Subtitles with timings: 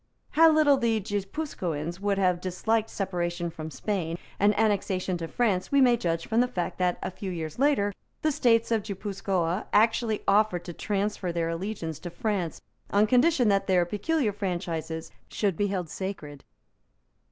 [0.31, 5.79] How little the Guipuscoans would have disliked separation from Spain and annexation to France we
[5.79, 7.93] may judge from the fact that, a few years later,
[8.23, 12.59] the States of Guipuscoa actually offered to transfer their allegiance to France
[12.89, 16.43] on condition that their peculiar franchises should be held sacred.